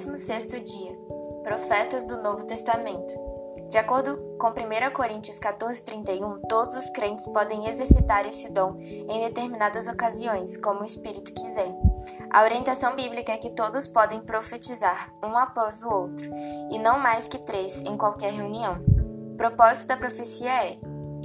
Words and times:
16º 0.00 0.62
dia. 0.62 0.98
Profetas 1.42 2.06
do 2.06 2.22
Novo 2.22 2.44
Testamento. 2.46 3.14
De 3.68 3.76
acordo 3.76 4.16
com 4.38 4.48
1 4.48 4.90
Coríntios 4.94 5.38
14:31, 5.38 6.40
todos 6.48 6.74
os 6.74 6.88
crentes 6.90 7.26
podem 7.28 7.66
exercitar 7.66 8.26
esse 8.26 8.50
dom 8.50 8.76
em 8.80 9.20
determinadas 9.20 9.86
ocasiões, 9.86 10.56
como 10.56 10.80
o 10.80 10.86
Espírito 10.86 11.34
quiser. 11.34 11.72
A 12.30 12.42
orientação 12.42 12.96
bíblica 12.96 13.32
é 13.32 13.36
que 13.36 13.50
todos 13.50 13.86
podem 13.86 14.20
profetizar, 14.20 15.12
um 15.22 15.36
após 15.36 15.82
o 15.82 15.92
outro, 15.92 16.30
e 16.70 16.78
não 16.78 16.98
mais 16.98 17.28
que 17.28 17.38
três 17.38 17.80
em 17.82 17.96
qualquer 17.96 18.32
reunião. 18.32 18.78
O 19.34 19.36
propósito 19.36 19.88
da 19.88 19.96
profecia 19.98 20.50
é 20.64 20.78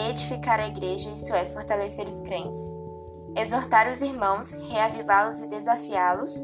edificar 0.10 0.60
a 0.60 0.68
igreja, 0.68 1.10
isto 1.10 1.34
é, 1.34 1.46
fortalecer 1.46 2.08
os 2.08 2.20
crentes, 2.22 2.62
exortar 3.38 3.90
os 3.90 4.02
irmãos, 4.02 4.54
reavivá-los 4.54 5.40
e 5.40 5.48
desafiá-los, 5.48 6.38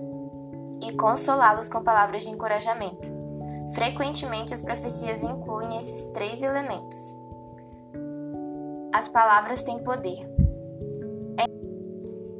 e 0.81 0.93
consolá-los 0.93 1.67
com 1.67 1.83
palavras 1.83 2.23
de 2.23 2.29
encorajamento. 2.29 3.11
Frequentemente, 3.73 4.53
as 4.53 4.61
profecias 4.61 5.23
incluem 5.23 5.77
esses 5.79 6.07
três 6.09 6.41
elementos. 6.41 7.15
As 8.93 9.07
palavras 9.07 9.63
têm 9.63 9.79
poder. 9.83 10.29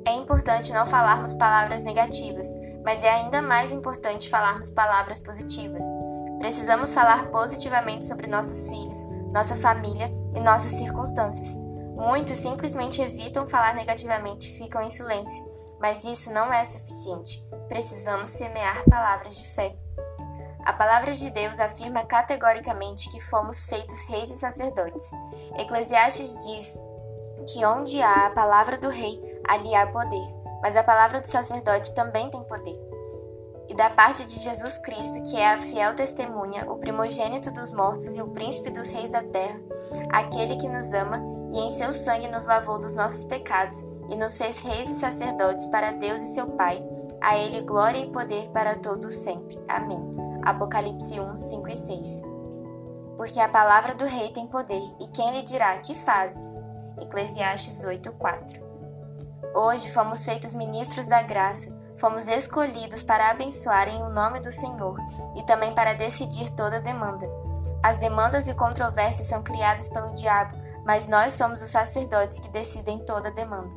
É 0.05 0.13
importante 0.13 0.73
não 0.73 0.85
falarmos 0.85 1.33
palavras 1.33 1.83
negativas, 1.83 2.47
mas 2.83 3.03
é 3.03 3.09
ainda 3.09 3.41
mais 3.41 3.71
importante 3.71 4.29
falarmos 4.29 4.69
palavras 4.69 5.19
positivas. 5.19 5.83
Precisamos 6.39 6.93
falar 6.93 7.29
positivamente 7.29 8.05
sobre 8.05 8.27
nossos 8.27 8.67
filhos, 8.67 8.97
nossa 9.31 9.55
família 9.55 10.11
e 10.35 10.39
nossas 10.39 10.71
circunstâncias. 10.71 11.55
Muitos 11.95 12.37
simplesmente 12.37 13.01
evitam 13.01 13.47
falar 13.47 13.75
negativamente 13.75 14.49
e 14.49 14.57
ficam 14.57 14.81
em 14.81 14.89
silêncio, 14.89 15.50
mas 15.81 16.03
isso 16.03 16.31
não 16.31 16.53
é 16.53 16.63
suficiente. 16.63 17.43
Precisamos 17.67 18.29
semear 18.29 18.85
palavras 18.87 19.35
de 19.35 19.47
fé. 19.47 19.75
A 20.63 20.71
palavra 20.73 21.11
de 21.11 21.27
Deus 21.31 21.59
afirma 21.59 22.05
categoricamente 22.05 23.09
que 23.09 23.19
fomos 23.19 23.65
feitos 23.65 23.99
reis 24.07 24.29
e 24.29 24.37
sacerdotes. 24.37 25.09
Eclesiastes 25.57 26.45
diz 26.45 26.77
que 27.51 27.65
onde 27.65 27.99
há 27.99 28.27
a 28.27 28.29
palavra 28.29 28.77
do 28.77 28.89
rei, 28.89 29.19
ali 29.47 29.73
há 29.73 29.87
poder, 29.87 30.27
mas 30.61 30.75
a 30.75 30.83
palavra 30.83 31.19
do 31.19 31.25
sacerdote 31.25 31.95
também 31.95 32.29
tem 32.29 32.43
poder. 32.43 32.79
E 33.67 33.73
da 33.73 33.89
parte 33.89 34.23
de 34.25 34.37
Jesus 34.37 34.77
Cristo, 34.77 35.23
que 35.23 35.37
é 35.37 35.53
a 35.53 35.57
fiel 35.57 35.95
testemunha, 35.95 36.69
o 36.69 36.77
primogênito 36.77 37.49
dos 37.51 37.71
mortos 37.71 38.15
e 38.15 38.21
o 38.21 38.27
príncipe 38.27 38.69
dos 38.69 38.89
reis 38.89 39.11
da 39.11 39.23
terra, 39.23 39.59
aquele 40.11 40.57
que 40.57 40.67
nos 40.67 40.93
ama 40.93 41.40
e 41.53 41.59
em 41.59 41.71
seu 41.71 41.93
sangue 41.93 42.27
nos 42.27 42.45
lavou 42.45 42.79
dos 42.79 42.95
nossos 42.95 43.23
pecados 43.25 43.83
e 44.09 44.15
nos 44.15 44.37
fez 44.37 44.59
reis 44.59 44.89
e 44.89 44.95
sacerdotes 44.95 45.65
para 45.67 45.91
Deus 45.91 46.21
e 46.21 46.27
seu 46.27 46.47
Pai. 46.51 46.81
A 47.21 47.37
Ele 47.37 47.61
glória 47.61 47.99
e 47.99 48.11
poder 48.11 48.49
para 48.49 48.75
todos 48.75 49.15
sempre. 49.15 49.59
Amém. 49.67 50.01
Apocalipse 50.43 51.19
1, 51.19 51.37
5 51.37 51.69
e 51.69 51.77
6. 51.77 52.21
Porque 53.15 53.39
a 53.39 53.47
palavra 53.47 53.93
do 53.93 54.05
rei 54.05 54.31
tem 54.31 54.47
poder, 54.47 54.81
e 54.99 55.07
quem 55.07 55.31
lhe 55.31 55.43
dirá 55.43 55.77
que 55.77 55.93
fazes? 55.93 56.57
Eclesiastes 56.99 57.83
8, 57.83 58.11
4. 58.13 58.71
Hoje 59.53 59.91
fomos 59.91 60.25
feitos 60.25 60.53
ministros 60.53 61.07
da 61.07 61.21
graça, 61.21 61.77
fomos 61.97 62.27
escolhidos 62.27 63.03
para 63.03 63.29
abençoarem 63.29 64.01
o 64.01 64.09
nome 64.09 64.39
do 64.39 64.51
Senhor 64.51 64.97
e 65.35 65.43
também 65.43 65.73
para 65.73 65.93
decidir 65.93 66.49
toda 66.51 66.81
demanda. 66.81 67.29
As 67.83 67.97
demandas 67.97 68.47
e 68.47 68.53
controvérsias 68.53 69.27
são 69.27 69.43
criadas 69.43 69.89
pelo 69.89 70.13
diabo, 70.13 70.55
mas 70.85 71.07
nós 71.07 71.33
somos 71.33 71.61
os 71.61 71.69
sacerdotes 71.69 72.39
que 72.39 72.49
decidem 72.49 72.99
toda 72.99 73.31
demanda. 73.31 73.69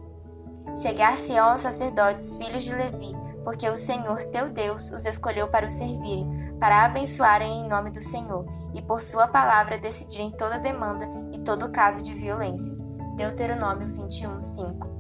Chegar-se-ão 0.76 1.50
aos 1.50 1.60
sacerdotes, 1.60 2.36
filhos 2.36 2.64
de 2.64 2.74
Levi, 2.74 3.12
porque 3.44 3.68
o 3.68 3.76
Senhor 3.76 4.24
teu 4.24 4.48
Deus 4.48 4.90
os 4.90 5.04
escolheu 5.04 5.46
para 5.48 5.66
o 5.66 5.70
servirem, 5.70 6.56
para 6.58 6.84
abençoarem 6.84 7.60
em 7.60 7.68
nome 7.68 7.90
do 7.90 8.02
Senhor, 8.02 8.46
e 8.74 8.82
por 8.82 9.00
sua 9.02 9.28
palavra 9.28 9.78
decidirem 9.78 10.30
toda 10.30 10.58
demanda 10.58 11.08
e 11.32 11.38
todo 11.38 11.70
caso 11.70 12.02
de 12.02 12.12
violência. 12.12 12.72
Deuteronômio 13.16 13.86
21, 13.88 14.42
5 14.42 14.94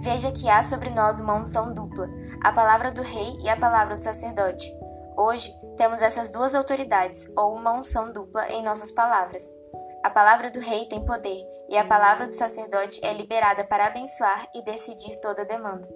Veja 0.00 0.32
que 0.32 0.48
há 0.48 0.62
sobre 0.62 0.90
nós 0.90 1.20
uma 1.20 1.34
unção 1.34 1.72
dupla, 1.72 2.08
a 2.42 2.52
palavra 2.52 2.90
do 2.90 3.00
rei 3.00 3.38
e 3.40 3.48
a 3.48 3.56
palavra 3.56 3.96
do 3.96 4.04
sacerdote. 4.04 4.70
Hoje 5.16 5.50
temos 5.76 6.02
essas 6.02 6.30
duas 6.30 6.54
autoridades, 6.54 7.30
ou 7.36 7.54
uma 7.54 7.72
unção 7.72 8.12
dupla, 8.12 8.46
em 8.50 8.62
nossas 8.62 8.90
palavras. 8.90 9.42
A 10.04 10.10
palavra 10.10 10.50
do 10.50 10.60
rei 10.60 10.84
tem 10.84 11.02
poder, 11.02 11.42
e 11.66 11.78
a 11.78 11.84
palavra 11.86 12.26
do 12.26 12.32
sacerdote 12.34 13.02
é 13.02 13.10
liberada 13.14 13.64
para 13.64 13.86
abençoar 13.86 14.46
e 14.54 14.60
decidir 14.60 15.18
toda 15.22 15.46
demanda. 15.46 15.88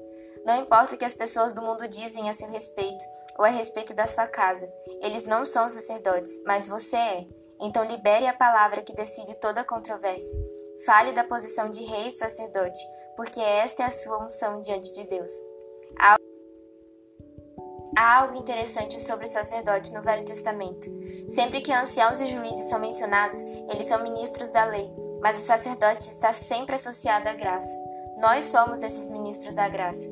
Não 0.47 0.63
importa 0.63 0.95
o 0.95 0.97
que 0.97 1.05
as 1.05 1.13
pessoas 1.13 1.53
do 1.53 1.61
mundo 1.61 1.87
dizem 1.87 2.31
a 2.31 2.35
seu 2.35 2.49
respeito 2.49 3.05
ou 3.39 3.45
a 3.45 3.51
respeito 3.51 3.93
da 3.93 4.07
sua 4.07 4.27
casa, 4.27 4.67
eles 5.03 5.27
não 5.27 5.45
são 5.45 5.69
sacerdotes, 5.69 6.43
mas 6.47 6.67
você 6.67 6.97
é. 6.97 7.27
Então 7.61 7.85
libere 7.85 8.27
a 8.27 8.33
palavra 8.33 8.81
que 8.81 8.95
decide 8.95 9.35
toda 9.35 9.63
controvérsia. 9.63 10.39
Fale 10.87 11.13
da 11.13 11.23
posição 11.23 11.69
de 11.69 11.85
rei 11.85 12.09
e 12.09 12.13
sacerdote, 12.13 12.81
porque 13.15 13.41
esta 13.41 13.83
é 13.83 13.87
a 13.87 13.91
sua 13.91 14.25
unção 14.25 14.63
diante 14.63 14.91
de 14.95 15.05
Deus. 15.05 15.31
Há 18.01 18.21
algo 18.21 18.37
interessante 18.37 19.03
sobre 19.03 19.25
o 19.25 19.29
sacerdote 19.29 19.93
no 19.93 20.01
Velho 20.03 20.25
Testamento. 20.25 20.89
Sempre 21.29 21.61
que 21.61 21.73
anciãos 21.73 22.21
e 22.21 22.31
juízes 22.31 22.67
são 22.67 22.79
mencionados, 22.79 23.43
eles 23.43 23.87
são 23.87 24.05
ministros 24.05 24.53
da 24.53 24.65
lei, 24.67 24.89
mas 25.21 25.37
o 25.37 25.45
sacerdote 25.45 26.09
está 26.09 26.33
sempre 26.33 26.77
associado 26.77 27.29
à 27.29 27.35
graça. 27.35 27.77
Nós 28.21 28.45
somos 28.45 28.85
esses 28.85 29.11
ministros 29.11 29.53
da 29.53 29.69
graça. 29.69 30.09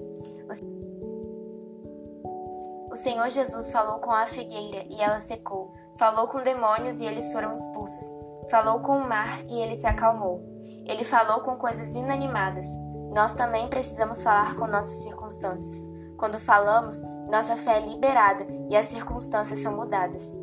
O 2.90 2.96
Senhor 2.96 3.30
Jesus 3.30 3.70
falou 3.70 4.00
com 4.00 4.10
a 4.10 4.26
figueira 4.26 4.84
e 4.90 5.00
ela 5.00 5.20
secou. 5.20 5.72
Falou 5.96 6.26
com 6.26 6.42
demônios 6.42 6.98
e 6.98 7.04
eles 7.04 7.32
foram 7.32 7.54
expulsos. 7.54 8.10
Falou 8.50 8.80
com 8.80 8.98
o 8.98 9.08
mar 9.08 9.44
e 9.48 9.60
ele 9.60 9.76
se 9.76 9.86
acalmou. 9.86 10.42
Ele 10.86 11.04
falou 11.04 11.38
com 11.42 11.54
coisas 11.54 11.94
inanimadas. 11.94 12.66
Nós 13.14 13.32
também 13.34 13.68
precisamos 13.68 14.24
falar 14.24 14.56
com 14.56 14.66
nossas 14.66 15.04
circunstâncias. 15.04 15.84
Quando 16.16 16.40
falamos, 16.40 17.00
nossa 17.30 17.56
fé 17.56 17.78
é 17.78 17.80
liberada 17.80 18.46
e 18.70 18.76
as 18.76 18.86
circunstâncias 18.86 19.60
são 19.60 19.76
mudadas. 19.76 20.34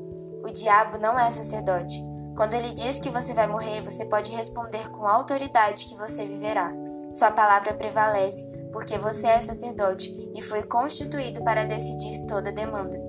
O 0.43 0.51
diabo 0.51 0.97
não 0.97 1.17
é 1.17 1.31
sacerdote. 1.31 1.97
Quando 2.35 2.55
ele 2.55 2.73
diz 2.73 2.99
que 2.99 3.09
você 3.09 3.33
vai 3.33 3.47
morrer, 3.47 3.81
você 3.81 4.05
pode 4.05 4.31
responder 4.31 4.89
com 4.89 5.07
autoridade 5.07 5.85
que 5.85 5.95
você 5.95 6.25
viverá. 6.25 6.71
Sua 7.13 7.31
palavra 7.31 7.73
prevalece, 7.73 8.43
porque 8.71 8.97
você 8.97 9.27
é 9.27 9.39
sacerdote 9.39 10.31
e 10.35 10.41
foi 10.41 10.63
constituído 10.63 11.43
para 11.43 11.63
decidir 11.63 12.25
toda 12.25 12.51
demanda. 12.51 12.99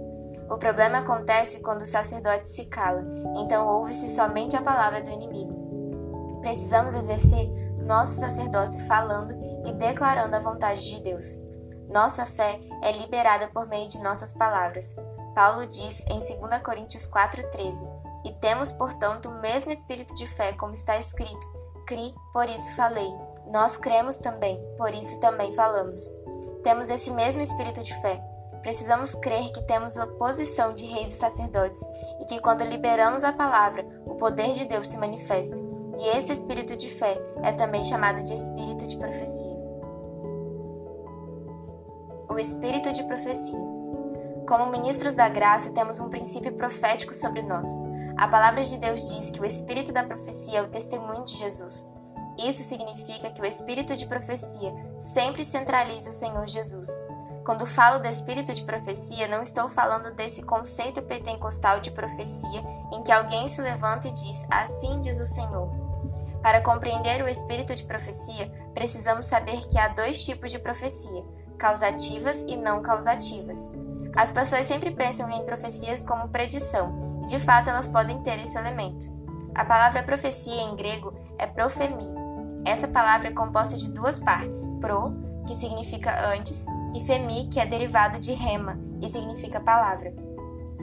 O 0.49 0.59
problema 0.59 0.99
acontece 0.99 1.61
quando 1.61 1.83
o 1.83 1.87
sacerdote 1.87 2.51
se 2.51 2.67
cala, 2.67 3.03
então 3.39 3.67
ouve-se 3.67 4.11
somente 4.11 4.55
a 4.55 4.63
palavra 4.63 5.01
do 5.01 5.11
inimigo. 5.11 6.39
Precisamos 6.43 6.95
exercer 6.95 7.49
nosso 7.83 8.21
sacerdócio 8.21 8.79
falando 8.87 9.35
e 9.67 9.73
declarando 9.73 10.37
a 10.37 10.41
vontade 10.41 10.83
de 10.85 11.03
Deus. 11.03 11.44
Nossa 11.89 12.27
fé 12.27 12.61
é 12.83 12.93
liberada 12.93 13.49
por 13.49 13.67
meio 13.67 13.89
de 13.89 13.99
nossas 14.01 14.33
palavras. 14.33 14.95
Paulo 15.35 15.67
diz 15.67 16.05
em 16.09 16.19
2 16.19 16.63
Coríntios 16.63 17.07
4,13: 17.07 17.75
E 18.25 18.33
temos, 18.33 18.73
portanto, 18.73 19.29
o 19.29 19.41
mesmo 19.41 19.71
espírito 19.71 20.15
de 20.15 20.27
fé, 20.27 20.53
como 20.53 20.75
está 20.75 20.97
escrito: 20.99 21.47
Cri, 21.87 22.15
por 22.33 22.49
isso 22.49 22.75
falei. 22.77 23.13
Nós 23.47 23.77
cremos 23.77 24.19
também, 24.19 24.59
por 24.77 24.95
isso 24.95 25.21
também 25.21 25.53
falamos. 25.53 25.99
Temos 26.63 26.89
esse 26.89 27.11
mesmo 27.11 27.43
espírito 27.43 27.83
de 27.83 27.95
fé. 28.01 28.23
Precisamos 28.63 29.15
crer 29.15 29.53
que 29.53 29.63
temos 29.67 29.99
a 29.99 30.07
posição 30.07 30.73
de 30.73 30.87
reis 30.87 31.13
e 31.13 31.17
sacerdotes 31.17 31.83
e 32.21 32.25
que 32.25 32.41
quando 32.41 32.65
liberamos 32.65 33.23
a 33.23 33.33
palavra, 33.33 33.87
o 34.07 34.15
poder 34.15 34.55
de 34.55 34.65
Deus 34.65 34.89
se 34.89 34.97
manifesta. 34.97 35.57
E 35.99 36.17
esse 36.17 36.33
espírito 36.33 36.75
de 36.75 36.89
fé 36.89 37.21
é 37.43 37.53
também 37.53 37.85
chamado 37.85 38.23
de 38.23 38.33
espírito 38.33 38.87
de 38.87 38.97
profecia. 38.97 39.64
O 42.35 42.39
espírito 42.41 42.93
de 42.93 43.05
profecia. 43.05 43.61
Como 44.49 44.67
ministros 44.67 45.15
da 45.15 45.29
graça, 45.29 45.71
temos 45.71 46.01
um 46.01 46.11
princípio 46.11 46.53
profético 46.55 47.15
sobre 47.15 47.43
nós. 47.43 47.69
A 48.17 48.27
palavra 48.27 48.65
de 48.65 48.77
Deus 48.77 49.09
diz 49.09 49.31
que 49.31 49.41
o 49.41 49.45
espírito 49.45 49.93
da 49.93 50.03
profecia 50.03 50.59
é 50.59 50.63
o 50.63 50.67
testemunho 50.67 51.25
de 51.25 51.37
Jesus. 51.37 51.89
Isso 52.37 52.65
significa 52.65 53.31
que 53.31 53.41
o 53.41 53.47
espírito 53.47 53.95
de 53.95 54.07
profecia 54.07 54.75
sempre 54.99 55.45
centraliza 55.45 56.11
o 56.11 56.13
Senhor 56.13 56.45
Jesus. 56.49 56.89
Quando 57.45 57.67
falo 57.67 58.01
do 58.01 58.09
espírito 58.09 58.53
de 58.53 58.65
profecia, 58.65 59.29
não 59.29 59.41
estou 59.41 59.69
falando 59.69 60.13
desse 60.13 60.43
conceito 60.43 61.03
pentecostal 61.03 61.79
de 61.79 61.93
profecia 61.93 62.65
em 62.93 63.01
que 63.05 63.13
alguém 63.13 63.49
se 63.49 63.63
levanta 63.63 64.09
e 64.09 64.13
diz: 64.13 64.45
Assim 64.51 65.01
diz 65.03 65.21
o 65.21 65.27
Senhor. 65.27 65.71
Para 66.43 66.61
compreender 66.61 67.23
o 67.23 67.29
espírito 67.29 67.77
de 67.77 67.85
profecia, 67.85 68.51
precisamos 68.75 69.27
saber 69.27 69.69
que 69.69 69.79
há 69.79 69.87
dois 69.87 70.25
tipos 70.25 70.51
de 70.51 70.59
profecia: 70.59 71.25
causativas 71.59 72.45
e 72.49 72.57
não 72.57 72.83
causativas. 72.83 73.71
As 74.17 74.31
pessoas 74.31 74.67
sempre 74.67 74.91
pensam 74.91 75.31
em 75.31 75.45
profecias 75.45 76.03
como 76.03 76.29
predição, 76.29 77.21
e 77.23 77.27
de 77.27 77.39
fato 77.39 77.71
elas 77.71 77.89
podem 77.89 78.23
ter 78.23 78.39
esse 78.39 78.57
elemento. 78.57 79.07
A 79.55 79.65
palavra 79.65 80.03
profecia 80.03 80.63
em 80.63 80.77
grego 80.77 81.15
é 81.39 81.47
profemi, 81.47 82.25
essa 82.65 82.89
palavra 82.89 83.29
é 83.29 83.33
composta 83.33 83.77
de 83.77 83.91
duas 83.91 84.19
partes, 84.19 84.67
pro, 84.81 85.13
que 85.47 85.55
significa 85.55 86.29
antes, 86.35 86.65
e 86.95 87.01
femi, 87.01 87.49
que 87.49 87.61
é 87.61 87.67
derivado 87.67 88.19
de 88.19 88.33
rema 88.33 88.79
e 89.03 89.11
significa 89.11 89.61
palavra. 89.61 90.15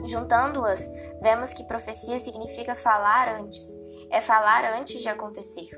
Juntando-as, 0.04 0.88
vemos 1.20 1.52
que 1.52 1.64
profecia 1.64 2.20
significa 2.20 2.76
falar 2.76 3.28
antes, 3.28 3.76
é 4.10 4.20
falar 4.20 4.64
antes 4.78 5.00
de 5.00 5.08
acontecer. 5.08 5.68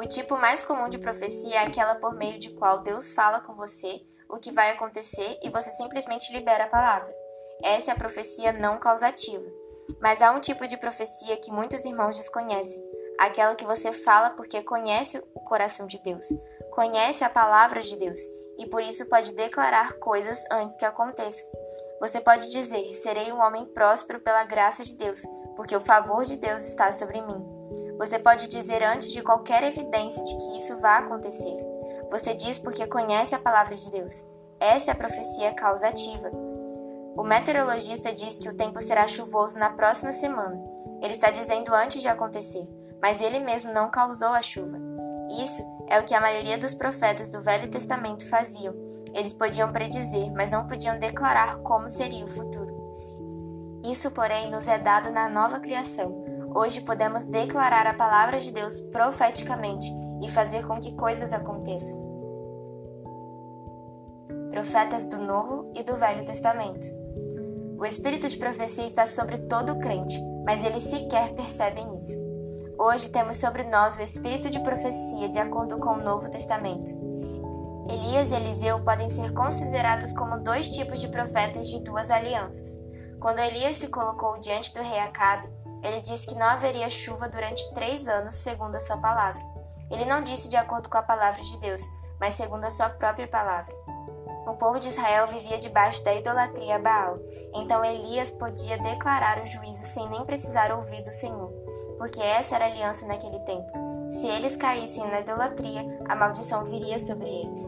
O 0.00 0.08
tipo 0.08 0.34
mais 0.34 0.62
comum 0.62 0.88
de 0.88 0.96
profecia 0.96 1.56
é 1.56 1.58
aquela 1.58 1.94
por 1.94 2.14
meio 2.14 2.38
de 2.38 2.48
qual 2.54 2.78
Deus 2.78 3.12
fala 3.12 3.38
com 3.38 3.52
você 3.52 4.00
o 4.30 4.38
que 4.38 4.50
vai 4.50 4.70
acontecer 4.70 5.38
e 5.42 5.50
você 5.50 5.70
simplesmente 5.72 6.32
libera 6.32 6.64
a 6.64 6.68
palavra. 6.68 7.14
Essa 7.62 7.90
é 7.90 7.92
a 7.92 7.98
profecia 7.98 8.50
não 8.50 8.78
causativa. 8.78 9.44
Mas 10.00 10.22
há 10.22 10.32
um 10.32 10.40
tipo 10.40 10.66
de 10.66 10.78
profecia 10.78 11.36
que 11.36 11.52
muitos 11.52 11.84
irmãos 11.84 12.16
desconhecem, 12.16 12.82
aquela 13.18 13.54
que 13.54 13.66
você 13.66 13.92
fala 13.92 14.30
porque 14.30 14.62
conhece 14.62 15.22
o 15.34 15.40
coração 15.40 15.86
de 15.86 15.98
Deus, 16.02 16.26
conhece 16.70 17.22
a 17.22 17.28
palavra 17.28 17.82
de 17.82 17.94
Deus 17.98 18.20
e 18.58 18.64
por 18.70 18.82
isso 18.82 19.06
pode 19.10 19.34
declarar 19.34 19.98
coisas 19.98 20.42
antes 20.50 20.78
que 20.78 20.86
aconteçam. 20.86 21.46
Você 22.00 22.22
pode 22.22 22.50
dizer: 22.50 22.94
Serei 22.94 23.30
um 23.32 23.40
homem 23.42 23.66
próspero 23.66 24.20
pela 24.20 24.44
graça 24.44 24.82
de 24.82 24.96
Deus, 24.96 25.20
porque 25.56 25.76
o 25.76 25.80
favor 25.80 26.24
de 26.24 26.38
Deus 26.38 26.64
está 26.64 26.90
sobre 26.90 27.20
mim. 27.20 27.49
Você 28.00 28.18
pode 28.18 28.48
dizer 28.48 28.82
antes 28.82 29.12
de 29.12 29.20
qualquer 29.20 29.62
evidência 29.62 30.24
de 30.24 30.34
que 30.34 30.56
isso 30.56 30.78
vá 30.78 30.96
acontecer. 30.96 31.54
Você 32.10 32.32
diz 32.32 32.58
porque 32.58 32.86
conhece 32.86 33.34
a 33.34 33.38
palavra 33.38 33.76
de 33.76 33.90
Deus. 33.90 34.24
Essa 34.58 34.90
é 34.90 34.92
a 34.92 34.96
profecia 34.96 35.52
causativa. 35.52 36.30
O 37.14 37.22
meteorologista 37.22 38.10
diz 38.10 38.38
que 38.38 38.48
o 38.48 38.56
tempo 38.56 38.80
será 38.80 39.06
chuvoso 39.06 39.58
na 39.58 39.68
próxima 39.68 40.14
semana. 40.14 40.58
Ele 41.02 41.12
está 41.12 41.30
dizendo 41.30 41.74
antes 41.74 42.00
de 42.00 42.08
acontecer, 42.08 42.66
mas 43.02 43.20
ele 43.20 43.38
mesmo 43.38 43.70
não 43.70 43.90
causou 43.90 44.28
a 44.28 44.40
chuva. 44.40 44.78
Isso 45.44 45.62
é 45.86 46.00
o 46.00 46.02
que 46.02 46.14
a 46.14 46.22
maioria 46.22 46.56
dos 46.56 46.74
profetas 46.74 47.30
do 47.30 47.42
Velho 47.42 47.68
Testamento 47.68 48.26
faziam. 48.30 48.74
Eles 49.12 49.34
podiam 49.34 49.70
predizer, 49.70 50.32
mas 50.32 50.50
não 50.50 50.66
podiam 50.66 50.98
declarar 50.98 51.58
como 51.58 51.90
seria 51.90 52.24
o 52.24 52.28
futuro. 52.28 52.80
Isso, 53.84 54.10
porém, 54.12 54.50
nos 54.50 54.68
é 54.68 54.78
dado 54.78 55.10
na 55.10 55.28
nova 55.28 55.60
criação. 55.60 56.29
Hoje 56.52 56.80
podemos 56.80 57.26
declarar 57.26 57.86
a 57.86 57.94
palavra 57.94 58.38
de 58.38 58.50
Deus 58.50 58.80
profeticamente 58.80 59.86
e 60.20 60.28
fazer 60.28 60.66
com 60.66 60.80
que 60.80 60.96
coisas 60.96 61.32
aconteçam. 61.32 61.96
Profetas 64.50 65.06
do 65.06 65.18
Novo 65.18 65.72
e 65.76 65.82
do 65.84 65.96
Velho 65.96 66.24
Testamento. 66.24 66.88
O 67.78 67.84
espírito 67.86 68.28
de 68.28 68.36
profecia 68.36 68.84
está 68.84 69.06
sobre 69.06 69.38
todo 69.38 69.78
crente, 69.78 70.20
mas 70.44 70.64
eles 70.64 70.82
sequer 70.82 71.34
percebem 71.34 71.96
isso. 71.96 72.14
Hoje 72.76 73.10
temos 73.10 73.36
sobre 73.36 73.62
nós 73.64 73.96
o 73.96 74.02
espírito 74.02 74.50
de 74.50 74.58
profecia 74.60 75.28
de 75.28 75.38
acordo 75.38 75.78
com 75.78 75.90
o 75.90 76.02
Novo 76.02 76.28
Testamento. 76.30 76.90
Elias 77.88 78.32
e 78.32 78.34
Eliseu 78.34 78.80
podem 78.80 79.08
ser 79.08 79.32
considerados 79.32 80.12
como 80.12 80.40
dois 80.40 80.70
tipos 80.70 81.00
de 81.00 81.08
profetas 81.08 81.68
de 81.68 81.78
duas 81.84 82.10
alianças. 82.10 82.76
Quando 83.20 83.38
Elias 83.38 83.76
se 83.76 83.88
colocou 83.88 84.38
diante 84.40 84.74
do 84.74 84.82
rei 84.82 84.98
Acabe, 84.98 85.48
ele 85.82 86.00
disse 86.00 86.26
que 86.26 86.34
não 86.34 86.46
haveria 86.46 86.90
chuva 86.90 87.28
durante 87.28 87.72
três 87.74 88.06
anos, 88.06 88.34
segundo 88.36 88.76
a 88.76 88.80
sua 88.80 88.98
palavra. 88.98 89.42
Ele 89.90 90.04
não 90.04 90.22
disse 90.22 90.48
de 90.48 90.56
acordo 90.56 90.88
com 90.88 90.98
a 90.98 91.02
palavra 91.02 91.42
de 91.42 91.58
Deus, 91.58 91.82
mas 92.18 92.34
segundo 92.34 92.64
a 92.64 92.70
sua 92.70 92.88
própria 92.90 93.26
palavra. 93.26 93.74
O 94.46 94.54
povo 94.54 94.80
de 94.80 94.88
Israel 94.88 95.26
vivia 95.26 95.58
debaixo 95.58 96.02
da 96.02 96.14
idolatria 96.14 96.76
a 96.76 96.78
Baal, 96.78 97.18
então 97.54 97.84
Elias 97.84 98.30
podia 98.32 98.78
declarar 98.78 99.42
o 99.42 99.46
juízo 99.46 99.84
sem 99.84 100.08
nem 100.08 100.24
precisar 100.24 100.72
ouvir 100.72 101.02
do 101.02 101.12
Senhor, 101.12 101.50
porque 101.98 102.20
essa 102.20 102.56
era 102.56 102.64
a 102.64 102.68
aliança 102.68 103.06
naquele 103.06 103.38
tempo. 103.40 103.70
Se 104.10 104.26
eles 104.26 104.56
caíssem 104.56 105.06
na 105.08 105.20
idolatria, 105.20 105.84
a 106.08 106.16
maldição 106.16 106.64
viria 106.64 106.98
sobre 106.98 107.28
eles. 107.28 107.60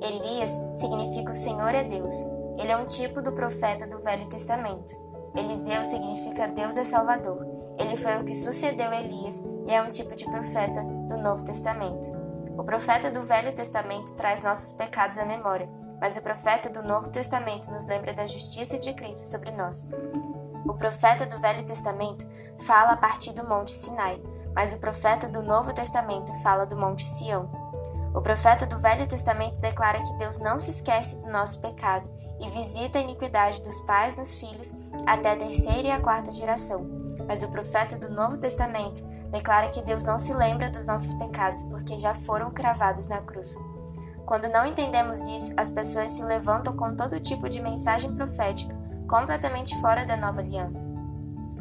Elias 0.00 0.50
significa 0.78 1.32
o 1.32 1.36
Senhor 1.36 1.74
é 1.74 1.84
Deus. 1.84 2.14
Ele 2.58 2.72
é 2.72 2.76
um 2.76 2.86
tipo 2.86 3.20
do 3.20 3.32
profeta 3.32 3.86
do 3.86 4.00
Velho 4.00 4.28
Testamento. 4.28 5.03
Eliseu 5.34 5.84
significa 5.84 6.48
Deus 6.48 6.76
é 6.76 6.84
Salvador. 6.84 7.46
Ele 7.78 7.96
foi 7.96 8.16
o 8.20 8.24
que 8.24 8.34
sucedeu 8.34 8.92
Elias 8.92 9.42
e 9.66 9.72
é 9.72 9.82
um 9.82 9.90
tipo 9.90 10.14
de 10.14 10.24
profeta 10.24 10.82
do 10.82 11.18
Novo 11.18 11.44
Testamento. 11.44 12.10
O 12.56 12.62
profeta 12.62 13.10
do 13.10 13.24
Velho 13.24 13.52
Testamento 13.54 14.14
traz 14.14 14.42
nossos 14.42 14.72
pecados 14.72 15.18
à 15.18 15.24
memória 15.24 15.68
mas 16.00 16.18
o 16.18 16.22
profeta 16.22 16.68
do 16.68 16.82
Novo 16.82 17.10
Testamento 17.10 17.70
nos 17.70 17.86
lembra 17.86 18.12
da 18.12 18.26
justiça 18.26 18.78
de 18.78 18.92
Cristo 18.92 19.22
sobre 19.22 19.50
nós. 19.52 19.88
O 20.66 20.74
profeta 20.74 21.24
do 21.24 21.40
Velho 21.40 21.64
Testamento 21.64 22.26
fala 22.60 22.92
a 22.92 22.96
partir 22.96 23.32
do 23.32 23.48
Monte 23.48 23.72
Sinai, 23.72 24.20
mas 24.54 24.74
o 24.74 24.78
profeta 24.78 25.26
do 25.26 25.42
Novo 25.42 25.72
Testamento 25.72 26.30
fala 26.42 26.66
do 26.66 26.76
Monte 26.76 27.06
Sião. 27.06 27.48
O 28.14 28.20
profeta 28.20 28.66
do 28.66 28.78
Velho 28.78 29.06
Testamento 29.08 29.58
declara 29.60 30.02
que 30.02 30.14
Deus 30.18 30.38
não 30.38 30.60
se 30.60 30.72
esquece 30.72 31.20
do 31.20 31.30
nosso 31.30 31.60
pecado 31.60 32.06
e 32.40 32.48
visita 32.48 32.98
a 32.98 33.02
iniquidade 33.02 33.62
dos 33.62 33.80
pais 33.80 34.16
nos 34.16 34.36
filhos 34.36 34.74
até 35.06 35.32
a 35.32 35.36
terceira 35.36 35.88
e 35.88 35.90
a 35.90 36.00
quarta 36.00 36.32
geração. 36.32 36.86
Mas 37.26 37.42
o 37.42 37.48
profeta 37.48 37.96
do 37.96 38.10
Novo 38.10 38.38
Testamento 38.38 39.02
declara 39.30 39.68
que 39.68 39.82
Deus 39.82 40.04
não 40.04 40.18
se 40.18 40.32
lembra 40.32 40.70
dos 40.70 40.86
nossos 40.86 41.14
pecados 41.14 41.62
porque 41.64 41.98
já 41.98 42.14
foram 42.14 42.50
cravados 42.50 43.08
na 43.08 43.20
cruz. 43.20 43.56
Quando 44.26 44.48
não 44.48 44.66
entendemos 44.66 45.20
isso, 45.26 45.52
as 45.56 45.70
pessoas 45.70 46.12
se 46.12 46.22
levantam 46.22 46.76
com 46.76 46.96
todo 46.96 47.20
tipo 47.20 47.48
de 47.48 47.60
mensagem 47.60 48.14
profética, 48.14 48.74
completamente 49.08 49.78
fora 49.80 50.04
da 50.04 50.16
nova 50.16 50.40
aliança. 50.40 50.86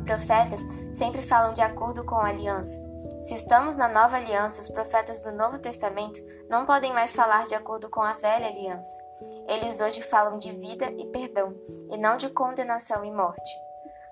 Profetas 0.03 0.61
sempre 0.93 1.21
falam 1.21 1.53
de 1.53 1.61
acordo 1.61 2.05
com 2.05 2.15
a 2.15 2.27
aliança. 2.27 2.79
Se 3.21 3.35
estamos 3.35 3.77
na 3.77 3.87
nova 3.87 4.17
aliança, 4.17 4.61
os 4.61 4.69
profetas 4.69 5.21
do 5.21 5.31
Novo 5.31 5.57
Testamento 5.59 6.19
não 6.49 6.65
podem 6.65 6.93
mais 6.93 7.15
falar 7.15 7.45
de 7.45 7.55
acordo 7.55 7.89
com 7.89 8.01
a 8.01 8.13
velha 8.13 8.47
aliança. 8.47 9.02
Eles 9.47 9.79
hoje 9.79 10.01
falam 10.01 10.37
de 10.37 10.51
vida 10.51 10.85
e 10.97 11.05
perdão, 11.07 11.55
e 11.91 11.97
não 11.97 12.17
de 12.17 12.29
condenação 12.29 13.03
e 13.03 13.11
morte. 13.11 13.51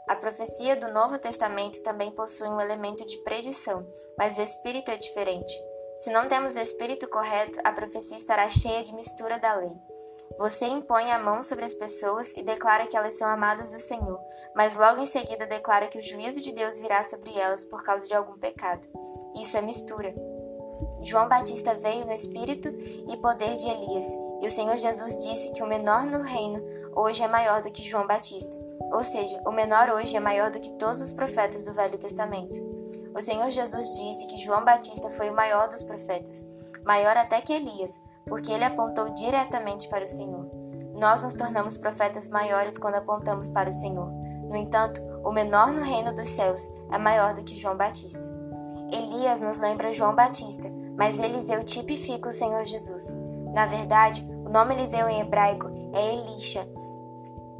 A 0.07 0.15
profecia 0.15 0.75
do 0.75 0.91
Novo 0.91 1.17
Testamento 1.17 1.81
também 1.83 2.11
possui 2.11 2.47
um 2.49 2.59
elemento 2.59 3.05
de 3.05 3.17
predição, 3.19 3.87
mas 4.17 4.37
o 4.37 4.41
espírito 4.41 4.91
é 4.91 4.97
diferente. 4.97 5.53
Se 5.97 6.09
não 6.09 6.27
temos 6.27 6.55
o 6.55 6.59
espírito 6.59 7.07
correto, 7.07 7.59
a 7.63 7.71
profecia 7.71 8.18
estará 8.18 8.49
cheia 8.49 8.81
de 8.81 8.94
mistura 8.94 9.37
da 9.37 9.53
lei. 9.53 9.71
Você 10.37 10.65
impõe 10.65 11.11
a 11.11 11.19
mão 11.19 11.44
sobre 11.44 11.65
as 11.65 11.73
pessoas 11.73 12.35
e 12.35 12.44
declara 12.44 12.87
que 12.87 12.97
elas 12.97 13.18
são 13.18 13.27
amadas 13.27 13.71
do 13.71 13.80
Senhor, 13.80 14.19
mas 14.56 14.75
logo 14.75 15.01
em 15.01 15.06
seguida 15.06 15.45
declara 15.45 15.87
que 15.87 15.99
o 15.99 16.03
juízo 16.03 16.41
de 16.41 16.51
Deus 16.51 16.77
virá 16.77 17.03
sobre 17.03 17.37
elas 17.37 17.63
por 17.63 17.83
causa 17.83 18.06
de 18.07 18.13
algum 18.13 18.37
pecado. 18.37 18.87
Isso 19.35 19.56
é 19.56 19.61
mistura. 19.61 20.13
João 21.03 21.27
Batista 21.27 21.73
veio 21.75 22.06
no 22.06 22.13
espírito 22.13 22.69
e 22.69 23.18
poder 23.18 23.56
de 23.56 23.68
Elias, 23.68 24.06
e 24.42 24.48
o 24.48 24.52
Senhor 24.52 24.76
Jesus 24.76 25.24
disse 25.24 25.54
que 25.54 25.62
o 25.62 25.68
menor 25.68 26.06
no 26.06 26.24
reino 26.24 26.62
hoje 26.95 27.21
é 27.21 27.28
maior 27.28 27.62
do 27.62 27.71
que 27.71 27.88
João 27.88 28.07
Batista. 28.07 28.57
Ou 28.92 29.04
seja, 29.04 29.40
o 29.45 29.52
menor 29.52 29.90
hoje 29.90 30.18
é 30.18 30.19
maior 30.19 30.50
do 30.50 30.60
que 30.60 30.74
todos 30.74 31.00
os 31.00 31.14
profetas 31.14 31.64
do 31.64 31.74
Velho 31.74 31.98
Testamento. 31.98 32.60
O 33.16 33.21
Senhor 33.21 33.52
Jesus 33.52 33.86
disse 33.98 34.26
que 34.26 34.38
João 34.38 34.66
Batista 34.66 35.10
foi 35.12 35.30
o 35.30 35.36
maior 35.36 35.69
dos 35.69 35.83
profetas, 35.83 36.45
maior 36.83 37.16
até 37.16 37.40
que 37.40 37.54
Elias, 37.54 37.92
porque 38.26 38.52
ele 38.52 38.64
apontou 38.64 39.10
diretamente 39.10 39.88
para 39.90 40.06
o 40.06 40.07
Senhor. 40.07 40.50
Nós 40.95 41.24
nos 41.24 41.36
tornamos 41.36 41.78
profetas 41.78 42.28
maiores 42.28 42.78
quando 42.78 42.95
apontamos 42.95 43.50
para 43.50 43.69
o 43.69 43.74
Senhor. 43.74 44.10
No 44.50 44.56
entanto, 44.56 45.02
o 45.24 45.31
menor 45.31 45.71
no 45.71 45.83
reino 45.83 46.14
dos 46.14 46.28
céus 46.28 46.68
é 46.92 46.98
maior 46.98 47.33
do 47.33 47.44
que 47.44 47.60
João 47.60 47.78
Batista. 47.78 48.28
Elias 48.92 49.40
nos 49.40 49.57
lembra 49.57 49.94
João 49.94 50.16
Batista, 50.16 50.68
mas 50.98 51.19
Eliseu 51.19 51.64
tipifica 51.64 52.30
o 52.30 52.33
Senhor 52.33 52.66
Jesus. 52.66 53.16
Na 53.54 53.66
verdade, 53.66 54.28
o 54.51 54.53
nome 54.53 54.75
Eliseu 54.75 55.07
em 55.07 55.21
hebraico 55.21 55.71
é 55.93 56.13
Elisha, 56.13 56.67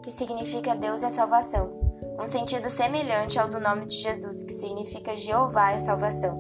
que 0.04 0.12
significa 0.12 0.76
Deus 0.76 1.02
é 1.02 1.10
salvação 1.10 1.82
um 2.20 2.28
sentido 2.28 2.70
semelhante 2.70 3.40
ao 3.40 3.50
do 3.50 3.60
nome 3.60 3.88
de 3.88 3.96
Jesus, 3.96 4.44
que 4.44 4.54
significa 4.54 5.18
Jeová 5.18 5.72
é 5.72 5.80
salvação. 5.80 6.38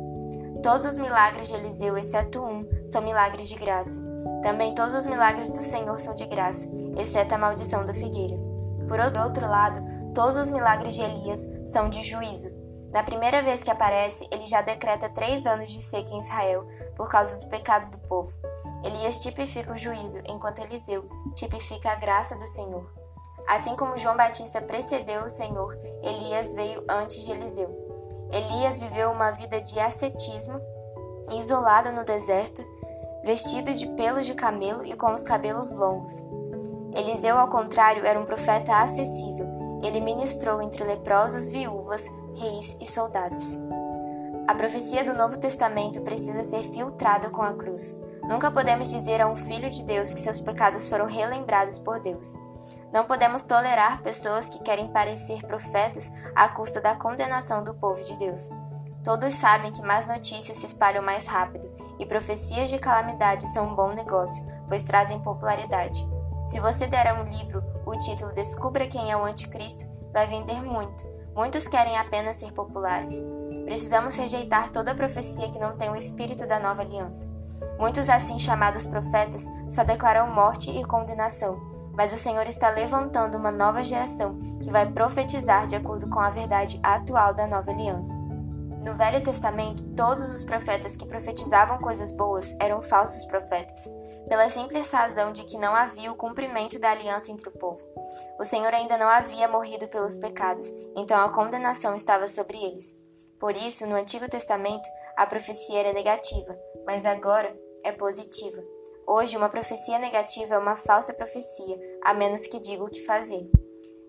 Todos 0.61 0.85
os 0.85 0.97
milagres 0.97 1.47
de 1.47 1.55
Eliseu, 1.55 1.97
exceto 1.97 2.39
um, 2.39 2.67
são 2.91 3.01
milagres 3.01 3.49
de 3.49 3.55
graça. 3.55 3.99
Também 4.43 4.75
todos 4.75 4.93
os 4.93 5.07
milagres 5.07 5.51
do 5.51 5.63
Senhor 5.63 5.99
são 5.99 6.13
de 6.13 6.25
graça, 6.27 6.67
exceto 6.99 7.33
a 7.33 7.37
maldição 7.37 7.83
da 7.83 7.93
figueira. 7.93 8.37
Por 8.87 8.99
outro 8.99 9.47
lado, 9.47 9.81
todos 10.13 10.35
os 10.37 10.49
milagres 10.49 10.93
de 10.93 11.01
Elias 11.01 11.39
são 11.65 11.89
de 11.89 12.01
juízo. 12.01 12.60
Na 12.91 13.03
primeira 13.03 13.41
vez 13.41 13.63
que 13.63 13.71
aparece, 13.71 14.27
ele 14.31 14.45
já 14.47 14.61
decreta 14.61 15.09
três 15.09 15.45
anos 15.45 15.69
de 15.69 15.81
seca 15.81 16.13
em 16.13 16.19
Israel 16.19 16.67
por 16.95 17.09
causa 17.09 17.37
do 17.37 17.47
pecado 17.47 17.89
do 17.89 17.97
povo. 17.99 18.35
Elias 18.83 19.21
tipifica 19.21 19.73
o 19.73 19.77
juízo, 19.77 20.17
enquanto 20.27 20.59
Eliseu 20.59 21.07
tipifica 21.33 21.91
a 21.91 21.95
graça 21.95 22.35
do 22.35 22.47
Senhor. 22.47 22.91
Assim 23.47 23.75
como 23.75 23.97
João 23.97 24.17
Batista 24.17 24.61
precedeu 24.61 25.23
o 25.23 25.29
Senhor, 25.29 25.77
Elias 26.03 26.53
veio 26.53 26.83
antes 26.89 27.23
de 27.23 27.31
Eliseu. 27.31 27.69
Elias 28.31 28.79
viveu 28.79 29.11
uma 29.11 29.31
vida 29.31 29.61
de 29.61 29.79
ascetismo, 29.79 30.59
isolado 31.33 31.91
no 31.91 32.03
deserto, 32.03 32.63
vestido 33.23 33.73
de 33.73 33.87
pelos 33.87 34.25
de 34.25 34.33
camelo 34.33 34.85
e 34.85 34.95
com 34.95 35.13
os 35.13 35.23
cabelos 35.23 35.73
longos. 35.73 36.25
Eliseu, 36.93 37.37
ao 37.37 37.47
contrário, 37.47 38.05
era 38.05 38.19
um 38.19 38.25
profeta 38.25 38.75
acessível. 38.81 39.60
Ele 39.81 39.99
ministrou 39.99 40.61
entre 40.61 40.83
leprosos, 40.83 41.49
viúvas, 41.49 42.05
reis 42.35 42.77
e 42.79 42.85
soldados. 42.85 43.57
A 44.47 44.55
profecia 44.55 45.03
do 45.03 45.13
Novo 45.13 45.37
Testamento 45.37 46.01
precisa 46.01 46.43
ser 46.43 46.63
filtrada 46.63 47.29
com 47.29 47.41
a 47.41 47.53
cruz. 47.53 47.99
Nunca 48.23 48.51
podemos 48.51 48.89
dizer 48.89 49.21
a 49.21 49.27
um 49.27 49.35
filho 49.35 49.69
de 49.69 49.83
Deus 49.83 50.13
que 50.13 50.19
seus 50.19 50.41
pecados 50.41 50.89
foram 50.89 51.05
relembrados 51.05 51.79
por 51.79 51.99
Deus. 51.99 52.35
Não 52.91 53.05
podemos 53.05 53.41
tolerar 53.41 54.01
pessoas 54.01 54.49
que 54.49 54.61
querem 54.63 54.89
parecer 54.89 55.45
profetas 55.45 56.11
à 56.35 56.49
custa 56.49 56.81
da 56.81 56.95
condenação 56.95 57.63
do 57.63 57.73
povo 57.75 58.03
de 58.03 58.17
Deus. 58.17 58.49
Todos 59.03 59.33
sabem 59.33 59.71
que 59.71 59.81
más 59.81 60.05
notícias 60.05 60.57
se 60.57 60.65
espalham 60.65 61.03
mais 61.03 61.25
rápido 61.25 61.71
e 61.97 62.05
profecias 62.05 62.69
de 62.69 62.77
calamidade 62.77 63.47
são 63.47 63.69
um 63.69 63.75
bom 63.75 63.93
negócio, 63.93 64.45
pois 64.67 64.83
trazem 64.83 65.19
popularidade. 65.19 66.07
Se 66.47 66.59
você 66.59 66.85
der 66.85 67.07
a 67.07 67.21
um 67.21 67.23
livro 67.23 67.63
o 67.91 67.97
título 67.97 68.31
Descubra 68.33 68.87
quem 68.87 69.11
é 69.11 69.17
o 69.17 69.25
Anticristo, 69.25 69.85
vai 70.13 70.25
vender 70.25 70.61
muito. 70.61 71.05
Muitos 71.35 71.67
querem 71.67 71.97
apenas 71.97 72.37
ser 72.37 72.53
populares. 72.53 73.13
Precisamos 73.65 74.15
rejeitar 74.15 74.69
toda 74.69 74.95
profecia 74.95 75.49
que 75.49 75.59
não 75.59 75.77
tem 75.77 75.89
o 75.89 75.95
espírito 75.95 76.47
da 76.47 76.59
nova 76.59 76.81
aliança. 76.81 77.29
Muitos 77.77 78.09
assim 78.09 78.39
chamados 78.39 78.85
profetas 78.85 79.45
só 79.69 79.83
declaram 79.83 80.33
morte 80.33 80.71
e 80.71 80.83
condenação, 80.85 81.59
mas 81.93 82.13
o 82.13 82.17
Senhor 82.17 82.47
está 82.47 82.69
levantando 82.69 83.37
uma 83.37 83.51
nova 83.51 83.83
geração 83.83 84.39
que 84.61 84.71
vai 84.71 84.89
profetizar 84.89 85.67
de 85.67 85.75
acordo 85.75 86.09
com 86.09 86.19
a 86.19 86.29
verdade 86.29 86.79
atual 86.81 87.33
da 87.33 87.45
nova 87.45 87.71
aliança. 87.71 88.13
No 88.85 88.95
Velho 88.95 89.21
Testamento, 89.21 89.83
todos 89.95 90.33
os 90.33 90.43
profetas 90.43 90.95
que 90.95 91.05
profetizavam 91.05 91.77
coisas 91.77 92.11
boas 92.11 92.55
eram 92.59 92.81
falsos 92.81 93.25
profetas, 93.25 93.87
pela 94.31 94.49
simples 94.49 94.89
razão 94.91 95.33
de 95.33 95.43
que 95.43 95.57
não 95.57 95.75
havia 95.75 96.09
o 96.09 96.15
cumprimento 96.15 96.79
da 96.79 96.91
aliança 96.91 97.29
entre 97.29 97.49
o 97.49 97.51
povo. 97.51 97.85
O 98.39 98.45
Senhor 98.45 98.73
ainda 98.73 98.97
não 98.97 99.09
havia 99.09 99.45
morrido 99.45 99.89
pelos 99.89 100.15
pecados, 100.15 100.71
então 100.95 101.21
a 101.21 101.33
condenação 101.33 101.97
estava 101.97 102.29
sobre 102.29 102.57
eles. 102.57 102.97
Por 103.37 103.57
isso, 103.57 103.85
no 103.85 103.93
Antigo 103.93 104.29
Testamento, 104.29 104.87
a 105.17 105.25
profecia 105.25 105.81
era 105.81 105.91
negativa, 105.91 106.57
mas 106.85 107.05
agora 107.05 107.53
é 107.83 107.91
positiva. 107.91 108.63
Hoje, 109.05 109.35
uma 109.35 109.49
profecia 109.49 109.99
negativa 109.99 110.55
é 110.55 110.57
uma 110.57 110.77
falsa 110.77 111.13
profecia, 111.13 111.77
a 112.01 112.13
menos 112.13 112.47
que 112.47 112.61
diga 112.61 112.85
o 112.85 112.89
que 112.89 113.01
fazer. 113.01 113.45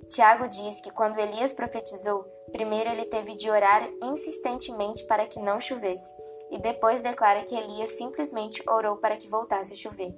Tiago 0.08 0.46
diz 0.46 0.80
que 0.80 0.92
quando 0.92 1.18
Elias 1.18 1.52
profetizou, 1.52 2.24
primeiro 2.52 2.90
ele 2.90 3.04
teve 3.06 3.34
de 3.34 3.50
orar 3.50 3.88
insistentemente 4.02 5.04
para 5.06 5.26
que 5.26 5.40
não 5.40 5.60
chovesse, 5.60 6.12
e 6.50 6.58
depois 6.58 7.02
declara 7.02 7.42
que 7.42 7.54
Elias 7.54 7.90
simplesmente 7.90 8.62
orou 8.68 8.96
para 8.96 9.16
que 9.16 9.28
voltasse 9.28 9.72
a 9.72 9.76
chover. 9.76 10.14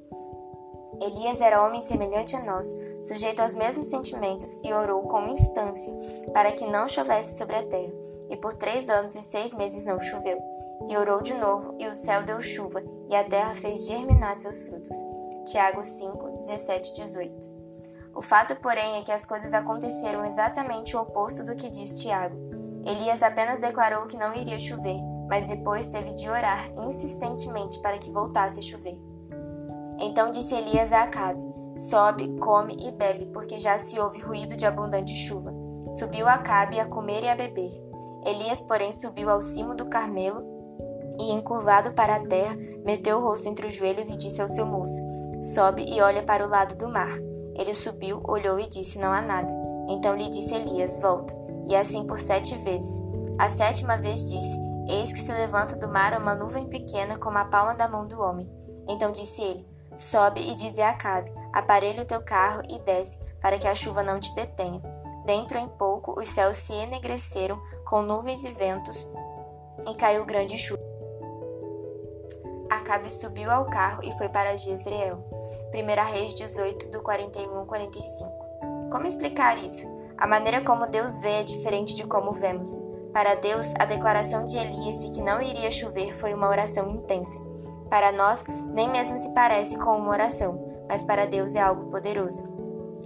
Elias 1.00 1.40
era 1.40 1.64
homem 1.64 1.82
semelhante 1.82 2.36
a 2.36 2.40
nós, 2.40 2.66
sujeito 3.02 3.40
aos 3.40 3.54
mesmos 3.54 3.88
sentimentos, 3.88 4.60
e 4.62 4.72
orou 4.72 5.02
com 5.02 5.28
instância 5.28 5.92
para 6.32 6.52
que 6.52 6.66
não 6.66 6.88
chovesse 6.88 7.36
sobre 7.36 7.56
a 7.56 7.66
terra. 7.66 7.92
E 8.30 8.36
por 8.36 8.54
três 8.54 8.88
anos 8.88 9.14
e 9.14 9.22
seis 9.22 9.52
meses 9.52 9.84
não 9.84 10.00
choveu. 10.00 10.38
E 10.88 10.96
orou 10.96 11.20
de 11.20 11.34
novo, 11.34 11.74
e 11.78 11.86
o 11.88 11.94
céu 11.94 12.22
deu 12.22 12.40
chuva, 12.40 12.82
e 13.08 13.16
a 13.16 13.24
terra 13.24 13.54
fez 13.54 13.86
germinar 13.86 14.36
seus 14.36 14.62
frutos. 14.62 14.96
Tiago 15.46 15.84
5, 15.84 16.38
17 16.38 16.90
e 16.90 16.94
18. 16.94 17.53
O 18.14 18.23
fato, 18.23 18.54
porém, 18.56 18.97
é 18.97 19.02
que 19.02 19.12
as 19.12 19.25
coisas 19.25 19.52
aconteceram 19.52 20.25
exatamente 20.25 20.97
o 20.97 21.00
oposto 21.00 21.44
do 21.44 21.56
que 21.56 21.68
diz 21.68 22.00
Tiago. 22.00 22.37
Elias 22.87 23.23
apenas 23.23 23.59
declarou 23.59 24.06
que 24.06 24.16
não 24.16 24.35
iria 24.35 24.61
chover, 24.61 25.00
mas 25.28 25.47
depois 25.47 25.88
teve 25.88 26.12
de 26.12 26.28
orar 26.28 26.71
insistentemente 26.87 27.80
para 27.80 27.99
que 27.99 28.11
voltasse 28.11 28.59
a 28.59 28.62
chover. 28.62 28.97
Então 29.99 30.30
disse 30.30 30.54
Elias 30.54 30.92
a 30.92 31.02
Acabe: 31.02 31.40
Sobe, 31.76 32.28
come 32.38 32.76
e 32.80 32.92
bebe, 32.92 33.26
porque 33.26 33.59
já 33.59 33.78
se 33.78 33.99
ouve 33.99 34.21
ruído 34.21 34.56
de 34.56 34.66
abundante 34.66 35.16
chuva. 35.16 35.52
Subiu 35.94 36.28
Acabe 36.28 36.78
a 36.78 36.87
comer 36.87 37.25
e 37.25 37.28
a 37.28 37.35
beber. 37.35 37.73
Elias, 38.25 38.61
porém, 38.61 38.92
subiu 38.92 39.28
ao 39.28 39.42
cimo 39.42 39.75
do 39.75 39.87
Carmelo 39.87 40.42
e, 41.21 41.33
encurvado 41.33 41.92
para 41.92 42.16
a 42.16 42.26
terra, 42.26 42.56
meteu 42.85 43.18
o 43.18 43.23
rosto 43.23 43.49
entre 43.49 43.66
os 43.66 43.75
joelhos 43.75 44.09
e 44.09 44.16
disse 44.16 44.40
ao 44.40 44.49
seu 44.49 44.66
moço: 44.66 45.00
Sobe 45.54 45.85
e 45.88 46.00
olha 46.00 46.23
para 46.23 46.47
o 46.47 46.49
lado 46.49 46.76
do 46.76 46.88
mar. 46.88 47.12
Ele 47.54 47.73
subiu, 47.73 48.20
olhou 48.25 48.58
e 48.58 48.66
disse: 48.66 48.99
Não 48.99 49.12
há 49.12 49.20
nada. 49.20 49.52
Então 49.88 50.16
lhe 50.16 50.28
disse 50.28 50.54
Elias: 50.54 50.99
Volta. 51.00 51.34
E 51.66 51.75
assim 51.75 52.06
por 52.06 52.20
sete 52.20 52.54
vezes. 52.56 53.02
A 53.38 53.49
sétima 53.49 53.96
vez 53.96 54.28
disse: 54.28 54.58
Eis 54.88 55.12
que 55.12 55.20
se 55.20 55.32
levanta 55.32 55.76
do 55.76 55.88
mar 55.88 56.18
uma 56.18 56.34
nuvem 56.34 56.66
pequena 56.66 57.16
como 57.18 57.38
a 57.38 57.44
palma 57.44 57.75
da 57.75 57.88
mão 57.88 58.06
do 58.06 58.20
homem. 58.20 58.49
Então 58.88 59.12
disse 59.12 59.42
ele: 59.42 59.66
Sobe 59.96 60.40
e 60.40 60.54
dize 60.54 60.82
a 60.82 60.90
Acabe: 60.90 61.32
Aparelhe 61.52 62.00
o 62.00 62.06
teu 62.06 62.23
carro 62.23 62.62
e 62.68 62.78
desce, 62.80 63.18
para 63.40 63.58
que 63.58 63.66
a 63.66 63.75
chuva 63.75 64.02
não 64.02 64.20
te 64.20 64.34
detenha. 64.34 64.82
Dentro 65.25 65.56
em 65.56 65.68
pouco 65.68 66.20
os 66.20 66.28
céus 66.28 66.58
se 66.58 66.75
enegreceram 66.75 67.58
com 67.87 68.02
nuvens 68.02 68.44
e 68.44 68.50
ventos, 68.50 69.08
e 69.88 69.94
caiu 69.94 70.25
grande 70.26 70.58
chuva. 70.58 70.83
Acabe 72.71 73.11
subiu 73.11 73.50
ao 73.50 73.66
carro 73.66 74.02
e 74.02 74.12
foi 74.12 74.28
para 74.28 74.56
Jezreel. 74.56 75.18
1 75.73 76.12
Reis 76.12 76.35
18, 76.35 76.88
do 76.88 77.02
41 77.02 77.56
ao 77.56 77.66
45. 77.66 78.30
Como 78.90 79.06
explicar 79.06 79.59
isso? 79.59 79.87
A 80.16 80.26
maneira 80.26 80.61
como 80.61 80.87
Deus 80.87 81.18
vê 81.18 81.40
é 81.40 81.42
diferente 81.42 81.94
de 81.94 82.04
como 82.06 82.33
vemos. 82.33 82.71
Para 83.12 83.35
Deus, 83.35 83.73
a 83.78 83.85
declaração 83.85 84.44
de 84.44 84.56
Elias 84.56 85.00
de 85.00 85.11
que 85.11 85.23
não 85.23 85.40
iria 85.40 85.71
chover 85.71 86.14
foi 86.16 86.33
uma 86.33 86.49
oração 86.49 86.90
intensa. 86.90 87.38
Para 87.88 88.11
nós, 88.12 88.44
nem 88.73 88.88
mesmo 88.88 89.18
se 89.18 89.33
parece 89.35 89.76
com 89.76 89.97
uma 89.97 90.11
oração, 90.11 90.85
mas 90.88 91.02
para 91.02 91.26
Deus 91.26 91.54
é 91.54 91.61
algo 91.61 91.90
poderoso. 91.90 92.42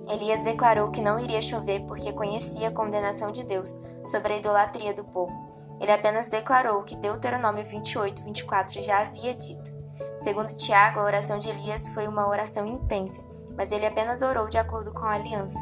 Elias 0.08 0.42
declarou 0.42 0.90
que 0.90 1.02
não 1.02 1.18
iria 1.18 1.42
chover 1.42 1.80
porque 1.86 2.12
conhecia 2.12 2.68
a 2.68 2.72
condenação 2.72 3.30
de 3.30 3.44
Deus 3.44 3.76
sobre 4.04 4.34
a 4.34 4.36
idolatria 4.36 4.94
do 4.94 5.04
povo. 5.04 5.47
Ele 5.80 5.92
apenas 5.92 6.28
declarou 6.28 6.80
o 6.80 6.84
que 6.84 6.96
Deuteronômio 6.96 7.64
28, 7.64 8.22
24 8.22 8.82
já 8.82 9.00
havia 9.00 9.34
dito. 9.34 9.72
Segundo 10.20 10.56
Tiago, 10.56 10.98
a 10.98 11.04
oração 11.04 11.38
de 11.38 11.48
Elias 11.48 11.88
foi 11.88 12.08
uma 12.08 12.28
oração 12.28 12.66
intensa, 12.66 13.24
mas 13.56 13.70
ele 13.70 13.86
apenas 13.86 14.20
orou 14.20 14.48
de 14.48 14.58
acordo 14.58 14.92
com 14.92 15.04
a 15.04 15.12
aliança. 15.12 15.58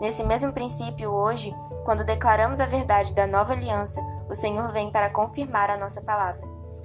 Nesse 0.00 0.22
mesmo 0.22 0.52
princípio, 0.52 1.10
hoje, 1.10 1.54
quando 1.84 2.04
declaramos 2.04 2.60
a 2.60 2.66
verdade 2.66 3.14
da 3.14 3.26
nova 3.26 3.52
aliança, 3.52 4.00
o 4.28 4.34
Senhor 4.34 4.70
vem 4.72 4.90
para 4.90 5.10
confirmar 5.10 5.70
a 5.70 5.76
nossa 5.76 6.00
palavra. 6.00 6.42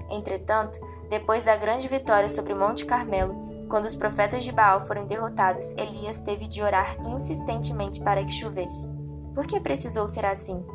Entretanto, 0.09 0.79
depois 1.09 1.45
da 1.45 1.55
grande 1.55 1.87
vitória 1.87 2.27
sobre 2.27 2.53
Monte 2.53 2.85
Carmelo, 2.85 3.35
quando 3.69 3.85
os 3.85 3.95
profetas 3.95 4.43
de 4.43 4.51
Baal 4.51 4.79
foram 4.81 5.05
derrotados, 5.05 5.73
Elias 5.73 6.21
teve 6.21 6.47
de 6.47 6.61
orar 6.61 6.97
insistentemente 7.05 8.01
para 8.01 8.23
que 8.23 8.31
chovesse. 8.31 8.87
Por 9.33 9.47
que 9.47 9.59
precisou 9.59 10.07
ser 10.07 10.25
assim? 10.25 10.65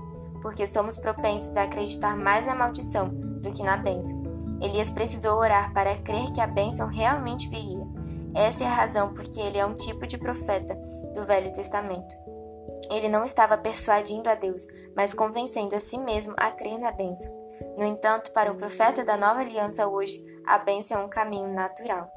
Porque 0.41 0.67
somos 0.67 0.97
propensos 0.97 1.57
a 1.57 1.63
acreditar 1.63 2.17
mais 2.17 2.47
na 2.47 2.55
maldição 2.55 3.09
do 3.09 3.53
que 3.53 3.63
na 3.63 3.77
bênção. 3.77 4.23
Elias 4.61 4.91
precisou 4.91 5.39
orar 5.39 5.73
para 5.73 5.97
crer 5.99 6.33
que 6.33 6.41
a 6.41 6.47
bênção 6.47 6.89
realmente 6.89 7.49
viria. 7.49 7.87
Essa 8.35 8.65
é 8.65 8.67
a 8.67 8.75
razão 8.75 9.15
porque 9.15 9.41
ele 9.41 9.59
é 9.59 9.65
um 9.65 9.75
tipo 9.75 10.07
de 10.07 10.19
profeta 10.19 10.75
do 11.15 11.25
Velho 11.25 11.53
Testamento. 11.53 12.15
Ele 12.91 13.09
não 13.09 13.25
estava 13.25 13.57
persuadindo 13.57 14.29
a 14.29 14.35
Deus, 14.35 14.67
mas 14.97 15.15
convencendo 15.15 15.75
a 15.75 15.81
si 15.81 15.99
mesmo 15.99 16.35
a 16.37 16.51
crer 16.51 16.79
na 16.79 16.91
bênção. 16.91 17.33
No 17.77 17.85
entanto, 17.85 18.33
para 18.33 18.53
o 18.53 18.57
profeta 18.57 19.05
da 19.05 19.17
nova 19.17 19.41
aliança 19.41 19.87
hoje, 19.87 20.25
a 20.47 20.59
bênção 20.59 21.01
é 21.01 21.05
um 21.05 21.09
caminho 21.09 21.53
natural. 21.53 22.11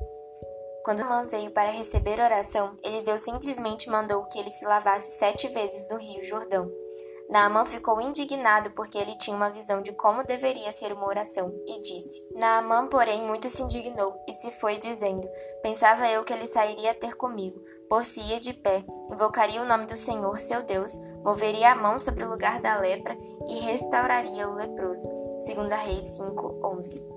Quando 0.83 1.01
Amã 1.01 1.27
veio 1.27 1.51
para 1.51 1.69
receber 1.69 2.19
oração, 2.19 2.75
Eliseu 2.83 3.17
simplesmente 3.17 3.89
mandou 3.89 4.25
que 4.25 4.39
ele 4.39 4.49
se 4.49 4.65
lavasse 4.65 5.17
sete 5.19 5.47
vezes 5.47 5.87
no 5.89 5.97
rio 5.97 6.23
Jordão. 6.23 6.71
Naamã 7.31 7.65
ficou 7.65 8.01
indignado 8.01 8.71
porque 8.71 8.97
ele 8.97 9.15
tinha 9.15 9.35
uma 9.35 9.49
visão 9.49 9.81
de 9.81 9.93
como 9.93 10.21
deveria 10.21 10.71
ser 10.73 10.91
uma 10.91 11.07
oração 11.07 11.53
e 11.65 11.79
disse. 11.79 12.27
Naamã, 12.35 12.87
porém, 12.87 13.21
muito 13.21 13.49
se 13.49 13.63
indignou 13.63 14.13
e 14.27 14.33
se 14.33 14.51
foi 14.51 14.77
dizendo: 14.77 15.25
Pensava 15.63 16.09
eu 16.09 16.25
que 16.25 16.33
ele 16.33 16.45
sairia 16.45 16.91
a 16.91 16.93
ter 16.93 17.15
comigo, 17.15 17.63
por-se-ia 17.89 18.37
de 18.37 18.53
pé, 18.53 18.83
invocaria 19.09 19.61
o 19.61 19.65
nome 19.65 19.85
do 19.85 19.95
Senhor, 19.95 20.41
seu 20.41 20.61
Deus, 20.61 20.93
moveria 21.23 21.71
a 21.71 21.75
mão 21.75 21.99
sobre 21.99 22.25
o 22.25 22.29
lugar 22.29 22.59
da 22.59 22.77
lepra 22.79 23.17
e 23.47 23.59
restauraria 23.59 24.49
o 24.49 24.55
leproso. 24.55 25.07
2 25.45 25.69
Reis 25.85 26.05
5, 26.17 26.59
11. 26.63 27.10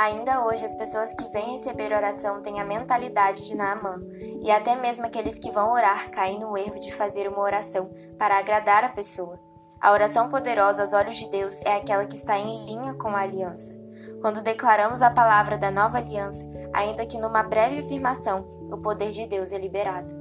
Ainda 0.00 0.46
hoje, 0.46 0.64
as 0.64 0.74
pessoas 0.74 1.12
que 1.12 1.26
vêm 1.32 1.54
receber 1.54 1.92
oração 1.92 2.40
têm 2.40 2.60
a 2.60 2.64
mentalidade 2.64 3.44
de 3.44 3.56
Naamã, 3.56 4.00
e 4.40 4.48
até 4.48 4.76
mesmo 4.76 5.04
aqueles 5.04 5.40
que 5.40 5.50
vão 5.50 5.72
orar 5.72 6.08
caem 6.12 6.38
no 6.38 6.56
erro 6.56 6.78
de 6.78 6.94
fazer 6.94 7.26
uma 7.26 7.40
oração 7.40 7.90
para 8.16 8.38
agradar 8.38 8.84
a 8.84 8.90
pessoa. 8.90 9.40
A 9.80 9.90
oração 9.90 10.28
poderosa 10.28 10.82
aos 10.82 10.92
olhos 10.92 11.16
de 11.16 11.28
Deus 11.28 11.60
é 11.62 11.74
aquela 11.74 12.06
que 12.06 12.14
está 12.14 12.38
em 12.38 12.64
linha 12.64 12.94
com 12.94 13.08
a 13.08 13.22
aliança. 13.22 13.76
Quando 14.20 14.40
declaramos 14.40 15.02
a 15.02 15.10
palavra 15.10 15.58
da 15.58 15.72
nova 15.72 15.98
aliança, 15.98 16.48
ainda 16.72 17.04
que 17.04 17.18
numa 17.18 17.42
breve 17.42 17.80
afirmação, 17.80 18.46
o 18.70 18.78
poder 18.78 19.10
de 19.10 19.26
Deus 19.26 19.50
é 19.50 19.58
liberado. 19.58 20.14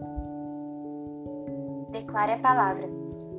Declare 1.92 2.32
a 2.32 2.40
palavra. 2.40 2.90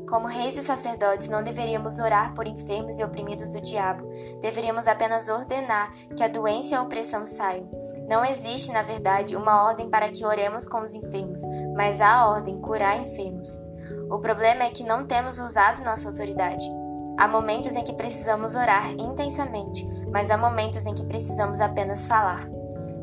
Como 0.09 0.27
reis 0.27 0.57
e 0.57 0.63
sacerdotes, 0.63 1.29
não 1.29 1.43
deveríamos 1.43 1.99
orar 1.99 2.33
por 2.35 2.47
enfermos 2.47 2.99
e 2.99 3.05
oprimidos 3.05 3.53
do 3.53 3.61
diabo. 3.61 4.09
Deveríamos 4.41 4.87
apenas 4.87 5.29
ordenar 5.29 5.93
que 6.17 6.23
a 6.23 6.29
doença 6.29 6.73
e 6.73 6.75
a 6.77 6.83
opressão 6.83 7.27
saiam. 7.27 7.69
Não 8.09 8.25
existe, 8.25 8.73
na 8.73 8.83
verdade, 8.83 9.37
uma 9.37 9.65
ordem 9.65 9.91
para 9.91 10.09
que 10.09 10.25
oremos 10.25 10.67
com 10.67 10.81
os 10.81 10.95
enfermos, 10.95 11.43
mas 11.77 12.01
há 12.01 12.11
a 12.11 12.29
ordem 12.31 12.59
curar 12.59 12.99
enfermos. 12.99 13.49
O 14.11 14.19
problema 14.19 14.65
é 14.65 14.71
que 14.71 14.83
não 14.83 15.07
temos 15.07 15.39
usado 15.39 15.85
nossa 15.85 16.09
autoridade. 16.09 16.65
Há 17.19 17.29
momentos 17.29 17.75
em 17.75 17.85
que 17.85 17.93
precisamos 17.93 18.55
orar 18.55 18.91
intensamente, 18.93 19.87
mas 20.11 20.31
há 20.31 20.39
momentos 20.39 20.87
em 20.87 20.95
que 20.95 21.05
precisamos 21.05 21.61
apenas 21.61 22.07
falar. 22.07 22.49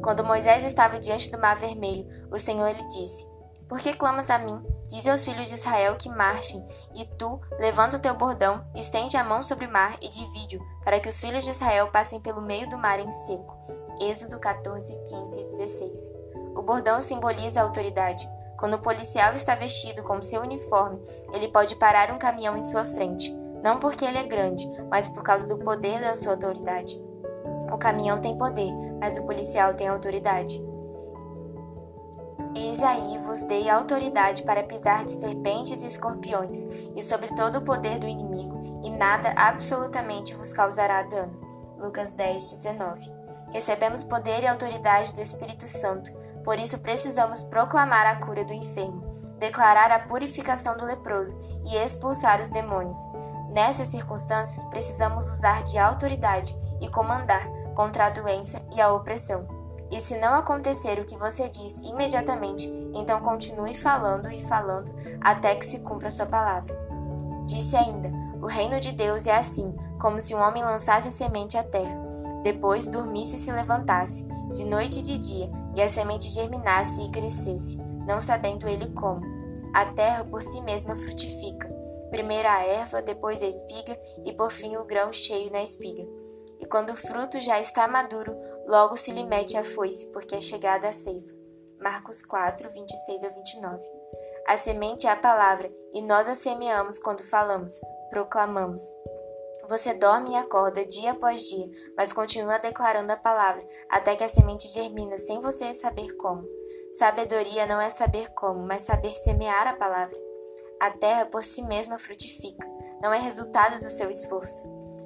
Quando 0.01 0.24
Moisés 0.24 0.63
estava 0.63 1.00
diante 1.00 1.29
do 1.29 1.38
Mar 1.38 1.55
Vermelho, 1.55 2.07
o 2.31 2.39
Senhor 2.39 2.69
lhe 2.69 2.88
disse: 2.88 3.35
Por 3.67 3.79
que 3.79 3.93
clamas 3.93 4.29
a 4.29 4.38
mim? 4.38 4.63
Diz 4.88 5.07
aos 5.07 5.25
filhos 5.25 5.50
de 5.50 5.55
Israel 5.55 5.95
que 5.95 6.07
marchem, 6.10 6.63
e 6.93 7.03
tu, 7.17 7.41
levanta 7.60 7.98
o 7.98 8.00
teu 8.00 8.13
bordão, 8.13 8.63
estende 8.75 9.17
a 9.17 9.24
mão 9.24 9.41
sobre 9.41 9.65
o 9.65 9.72
mar 9.72 9.98
e 10.01 10.07
divide-o, 10.07 10.63
para 10.84 11.00
que 11.00 11.10
os 11.10 11.19
filhos 11.19 11.43
de 11.43 11.50
Israel 11.50 11.88
passem 11.88 12.19
pelo 12.19 12.41
meio 12.41 12.69
do 12.69 12.77
mar 12.77 13.00
em 13.00 13.12
seco. 13.12 13.57
Êxodo 14.00 14.39
14, 14.39 14.86
15 14.88 15.39
e 15.39 15.43
16. 15.45 16.12
O 16.55 16.62
bordão 16.62 17.01
simboliza 17.01 17.60
a 17.60 17.63
autoridade. 17.63 18.29
Quando 18.57 18.75
o 18.75 18.81
policial 18.81 19.34
está 19.34 19.55
vestido 19.55 20.03
com 20.03 20.22
seu 20.22 20.41
uniforme, 20.41 21.01
ele 21.34 21.48
pode 21.48 21.75
parar 21.75 22.12
um 22.12 22.19
caminhão 22.19 22.55
em 22.55 22.63
sua 22.63 22.84
frente, 22.84 23.36
não 23.63 23.79
porque 23.79 24.05
ele 24.05 24.19
é 24.19 24.24
grande, 24.24 24.65
mas 24.91 25.07
por 25.07 25.24
causa 25.24 25.48
do 25.48 25.57
poder 25.57 26.00
da 26.00 26.15
sua 26.15 26.34
autoridade. 26.34 27.03
O 27.74 27.77
caminhão 27.77 28.22
tem 28.22 28.38
poder, 28.38 28.72
mas 29.00 29.17
o 29.17 29.25
policial 29.25 29.74
tem 29.74 29.88
autoridade. 29.88 30.63
Eis 32.55 32.81
aí 32.81 33.17
vos 33.17 33.43
dei 33.43 33.69
autoridade 33.69 34.43
para 34.43 34.63
pisar 34.63 35.03
de 35.03 35.12
serpentes 35.12 35.83
e 35.83 35.88
escorpiões, 35.88 36.63
e 36.95 37.03
sobre 37.03 37.27
todo 37.35 37.57
o 37.57 37.62
poder 37.62 38.00
do 38.00 38.07
inimigo, 38.07 38.81
e 38.81 38.89
nada 38.89 39.33
absolutamente 39.35 40.33
vos 40.33 40.53
causará 40.53 41.03
dano. 41.03 41.38
Lucas 41.77 42.12
10, 42.12 42.51
19. 42.51 43.12
Recebemos 43.51 44.05
poder 44.05 44.43
e 44.43 44.47
autoridade 44.47 45.13
do 45.13 45.21
Espírito 45.21 45.67
Santo, 45.67 46.09
por 46.45 46.57
isso 46.57 46.79
precisamos 46.79 47.43
proclamar 47.43 48.07
a 48.07 48.15
cura 48.25 48.45
do 48.45 48.53
enfermo, 48.53 49.01
declarar 49.38 49.91
a 49.91 50.00
purificação 50.00 50.77
do 50.77 50.85
leproso 50.85 51.38
e 51.65 51.75
expulsar 51.75 52.41
os 52.41 52.51
demônios. 52.51 53.00
Nessas 53.50 53.89
circunstâncias, 53.89 54.63
precisamos 54.65 55.29
usar 55.29 55.62
de 55.63 55.77
autoridade 55.77 56.55
e 56.79 56.88
comandar 56.88 57.45
contra 57.74 58.05
a 58.05 58.09
doença 58.09 58.62
e 58.74 58.79
a 58.79 58.93
opressão. 58.93 59.54
E 59.92 60.01
se 60.01 60.18
não 60.18 60.34
acontecer 60.34 61.00
o 61.00 61.06
que 61.06 61.15
você 61.15 61.48
diz 61.48 61.77
imediatamente, 61.80 62.68
então 62.94 63.20
continue 63.20 63.74
falando 63.74 64.32
e 64.32 64.42
falando 64.42 64.94
até 65.22 65.56
que 65.56 65.65
se 65.65 65.80
cumpra 65.80 66.10
sua 66.10 66.25
palavra. 66.25 66.75
Disse 67.46 67.75
ainda: 67.75 68.12
O 68.42 68.48
reino 68.48 68.80
de 68.80 68.92
Deus 68.92 69.27
é 69.27 69.36
assim, 69.36 69.75
como 70.00 70.20
se 70.20 70.34
um 70.34 70.42
homem 70.42 70.63
lançasse 70.63 71.08
a 71.08 71.12
semente 71.12 71.58
à 71.58 71.63
terra. 71.63 72.04
Depois 72.44 72.88
dormisse 72.88 73.36
e 73.36 73.39
se 73.39 73.51
levantasse, 73.51 74.27
de 74.54 74.65
noite 74.65 75.00
e 75.00 75.04
de 75.04 75.18
dia, 75.18 75.50
e 75.75 75.82
a 75.82 75.89
semente 75.89 76.30
germinasse 76.30 77.01
e 77.01 77.10
crescesse, 77.10 77.77
não 78.08 78.22
sabendo 78.22 78.68
ele 78.68 78.89
como. 78.92 79.22
A 79.74 79.86
terra 79.88 80.24
por 80.24 80.44
si 80.44 80.62
mesma 80.62 80.96
frutifica. 80.96 81.68
Primeiro 82.10 82.48
a 82.48 82.63
erva, 82.63 83.01
depois 83.01 83.42
a 83.42 83.48
espiga 83.48 84.00
e 84.25 84.32
por 84.32 84.51
fim 84.51 84.77
o 84.77 84.86
grão 84.86 85.12
cheio 85.12 85.51
na 85.51 85.63
espiga. 85.63 86.08
E 86.60 86.65
quando 86.65 86.92
o 86.92 86.96
fruto 86.96 87.42
já 87.42 87.60
está 87.60 87.88
maduro, 87.88 88.34
logo 88.67 88.98
se 88.98 89.12
lhe 89.12 89.24
mete 89.24 89.57
a 89.57 89.63
foice, 89.63 90.12
porque 90.12 90.36
é 90.36 90.41
chegada 90.41 90.89
a 90.89 90.93
ceifa. 90.93 91.34
Marcos 91.79 92.22
4, 92.24 92.69
26 92.72 93.24
a 93.24 93.29
29. 93.29 93.84
A 94.48 94.57
semente 94.57 95.07
é 95.07 95.10
a 95.10 95.15
palavra, 95.15 95.72
e 95.93 96.01
nós 96.01 96.27
a 96.27 96.36
semeamos 96.36 97.00
quando 97.00 97.24
falamos, 97.24 97.79
proclamamos. 98.10 98.81
Você 99.67 99.93
dorme 99.93 100.31
e 100.31 100.36
acorda 100.36 100.86
dia 100.86 101.12
após 101.12 101.41
dia, 101.41 101.67
mas 101.98 102.13
continua 102.13 102.60
declarando 102.60 103.12
a 103.12 103.17
palavra, 103.17 103.65
até 103.89 104.15
que 104.15 104.24
a 104.24 104.29
semente 104.29 104.67
germina 104.67 105.17
sem 105.17 105.39
você 105.39 105.74
saber 105.74 106.15
como. 106.17 106.48
Sabedoria 106.93 107.65
não 107.65 107.82
é 107.82 107.89
saber 107.89 108.32
como, 108.34 108.65
mas 108.65 108.84
saber 108.84 109.15
semear 109.15 109.67
a 109.67 109.75
palavra. 109.75 110.17
A 110.80 110.91
terra 110.91 111.25
por 111.25 111.43
si 111.43 111.63
mesma 111.63 111.97
frutifica, 111.97 112.67
não 113.01 113.12
é 113.13 113.19
resultado 113.19 113.80
do 113.80 113.89
seu 113.89 114.10
esforço. 114.10 114.63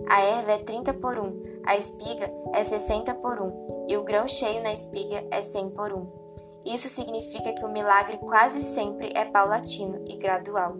A 0.09 0.21
erva 0.21 0.53
é 0.53 0.57
30 0.57 0.93
por 0.95 1.17
1, 1.17 1.58
a 1.65 1.77
espiga 1.77 2.31
é 2.53 2.63
60 2.63 3.15
por 3.15 3.41
1 3.41 3.87
e 3.89 3.97
o 3.97 4.03
grão 4.03 4.27
cheio 4.27 4.61
na 4.63 4.73
espiga 4.73 5.25
é 5.31 5.41
100 5.41 5.69
por 5.71 5.93
1. 5.93 6.19
Isso 6.65 6.89
significa 6.89 7.53
que 7.53 7.65
o 7.65 7.71
milagre 7.71 8.17
quase 8.17 8.61
sempre 8.63 9.11
é 9.15 9.25
paulatino 9.25 10.03
e 10.07 10.17
gradual. 10.17 10.75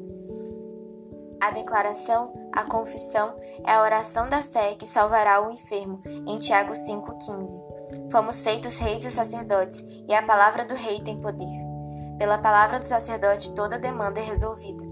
A 1.41 1.51
declaração, 1.51 2.33
a 2.51 2.63
confissão, 2.63 3.35
é 3.65 3.71
a 3.71 3.81
oração 3.81 4.27
da 4.27 4.43
fé 4.43 4.75
que 4.75 4.85
salvará 4.85 5.41
o 5.41 5.51
enfermo, 5.51 6.01
em 6.05 6.37
Tiago 6.37 6.73
5,15. 6.73 8.11
Fomos 8.11 8.41
feitos 8.41 8.77
reis 8.77 9.05
e 9.05 9.11
sacerdotes, 9.11 9.83
e 10.07 10.13
a 10.13 10.21
palavra 10.21 10.65
do 10.65 10.75
rei 10.75 10.99
tem 10.99 11.19
poder. 11.19 11.47
Pela 12.17 12.37
palavra 12.37 12.77
do 12.77 12.85
sacerdote, 12.85 13.55
toda 13.55 13.79
demanda 13.79 14.19
é 14.19 14.23
resolvida. 14.23 14.88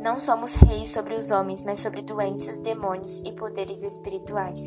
Não 0.00 0.18
somos 0.18 0.54
reis 0.54 0.90
sobre 0.90 1.14
os 1.14 1.30
homens, 1.30 1.62
mas 1.62 1.78
sobre 1.78 2.00
doenças, 2.00 2.58
demônios 2.58 3.20
e 3.20 3.32
poderes 3.32 3.82
espirituais. 3.82 4.64